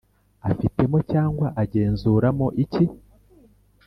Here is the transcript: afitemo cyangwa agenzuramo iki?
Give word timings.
afitemo 0.49 0.97
cyangwa 1.11 1.47
agenzuramo 1.61 2.47
iki? 2.63 2.85